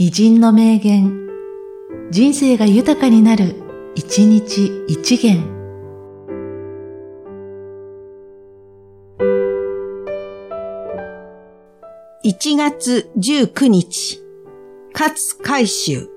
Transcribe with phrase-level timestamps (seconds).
[0.00, 1.26] 偉人の名言、
[2.12, 3.56] 人生が豊かになる、
[3.96, 5.42] 一日一元。
[12.24, 14.22] 1月19日、
[14.94, 16.08] 勝海舟。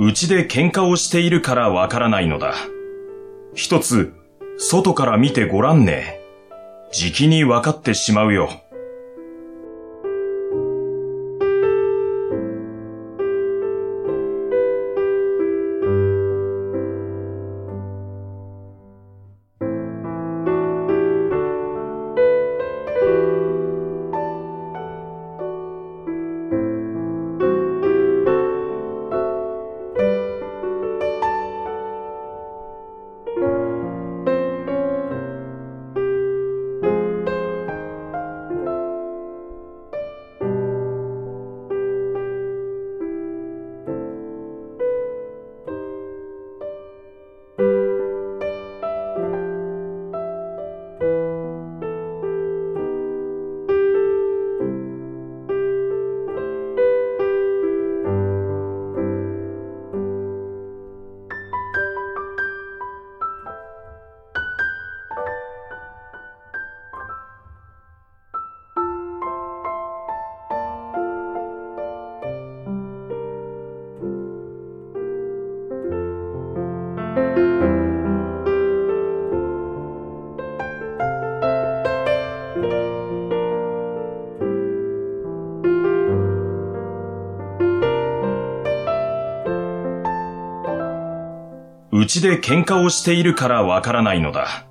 [0.00, 2.54] うちで喧嘩をしているからわからないのだ。
[3.54, 4.12] 一つ、
[4.58, 6.18] 外から見てごらんね。
[6.92, 8.65] じきにわかってしまうよ。
[91.98, 94.66] うちで喧嘩をしているからわからないのだ。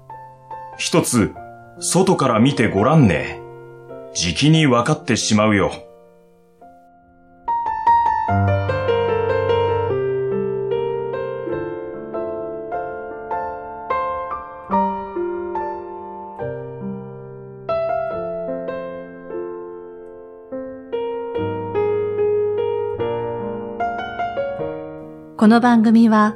[0.77, 1.33] 一つ、
[1.79, 3.41] 外から見てごらんね。
[4.13, 5.71] じきにわかってしまうよ。
[25.37, 26.35] この番組は、